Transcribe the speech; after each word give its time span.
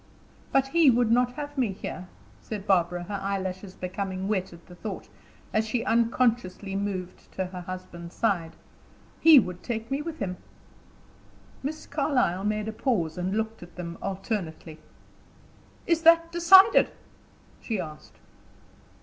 "But 0.51 0.69
he 0.69 0.89
would 0.89 1.11
not 1.11 1.37
leave 1.37 1.55
me 1.59 1.73
here," 1.73 2.07
said 2.41 2.65
Barbara, 2.65 3.03
her 3.03 3.19
eyelashes 3.21 3.75
becoming 3.75 4.27
wet 4.27 4.51
at 4.51 4.65
the 4.65 4.73
thought, 4.73 5.09
as 5.53 5.67
she 5.67 5.85
unconsciously 5.85 6.75
moved 6.75 7.31
to 7.33 7.45
her 7.45 7.61
husband's 7.61 8.15
side. 8.15 8.53
"He 9.19 9.37
would 9.37 9.61
take 9.61 9.91
me 9.91 10.01
with 10.01 10.17
him." 10.17 10.37
Miss 11.61 11.85
Carlyle 11.85 12.43
made 12.43 12.67
a 12.67 12.73
pause, 12.73 13.15
and 13.15 13.37
looked 13.37 13.61
at 13.61 13.75
them 13.75 13.99
alternately. 14.01 14.79
"Is 15.85 16.01
that 16.01 16.31
decided?" 16.31 16.89
she 17.61 17.79
asked. 17.79 18.15